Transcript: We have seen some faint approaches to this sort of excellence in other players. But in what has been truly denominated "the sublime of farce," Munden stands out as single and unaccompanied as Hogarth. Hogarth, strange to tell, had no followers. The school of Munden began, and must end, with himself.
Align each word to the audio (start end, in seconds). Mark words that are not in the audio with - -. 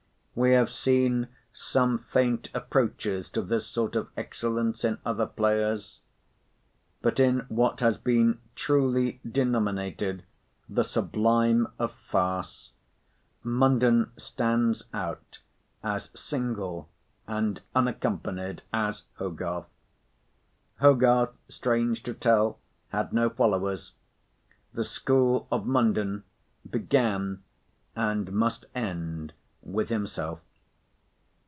We 0.33 0.53
have 0.53 0.71
seen 0.71 1.27
some 1.51 2.05
faint 2.09 2.49
approaches 2.53 3.27
to 3.31 3.41
this 3.41 3.67
sort 3.67 3.97
of 3.97 4.07
excellence 4.15 4.85
in 4.85 4.97
other 5.05 5.25
players. 5.27 5.99
But 7.01 7.19
in 7.19 7.41
what 7.49 7.81
has 7.81 7.97
been 7.97 8.39
truly 8.55 9.19
denominated 9.29 10.23
"the 10.69 10.83
sublime 10.85 11.67
of 11.77 11.91
farce," 11.91 12.71
Munden 13.43 14.13
stands 14.15 14.85
out 14.93 15.39
as 15.83 16.17
single 16.17 16.87
and 17.27 17.61
unaccompanied 17.75 18.61
as 18.71 19.03
Hogarth. 19.17 19.67
Hogarth, 20.79 21.33
strange 21.49 22.03
to 22.03 22.13
tell, 22.13 22.57
had 22.87 23.11
no 23.11 23.29
followers. 23.29 23.95
The 24.73 24.85
school 24.85 25.49
of 25.51 25.65
Munden 25.67 26.23
began, 26.67 27.43
and 27.97 28.31
must 28.31 28.65
end, 28.73 29.33
with 29.63 29.89
himself. 29.89 30.39